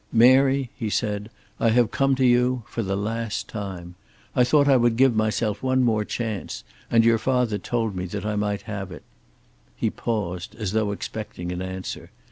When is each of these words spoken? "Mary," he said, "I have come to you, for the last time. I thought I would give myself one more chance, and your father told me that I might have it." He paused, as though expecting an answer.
"Mary," 0.11 0.71
he 0.75 0.89
said, 0.89 1.29
"I 1.59 1.69
have 1.69 1.91
come 1.91 2.15
to 2.15 2.25
you, 2.25 2.63
for 2.67 2.81
the 2.81 2.97
last 2.97 3.47
time. 3.47 3.93
I 4.35 4.43
thought 4.43 4.67
I 4.67 4.75
would 4.75 4.97
give 4.97 5.15
myself 5.15 5.61
one 5.61 5.83
more 5.83 6.03
chance, 6.03 6.63
and 6.89 7.05
your 7.05 7.19
father 7.19 7.59
told 7.59 7.95
me 7.95 8.05
that 8.07 8.25
I 8.25 8.35
might 8.35 8.63
have 8.63 8.91
it." 8.91 9.03
He 9.75 9.91
paused, 9.91 10.55
as 10.55 10.71
though 10.71 10.91
expecting 10.91 11.51
an 11.51 11.61
answer. 11.61 12.09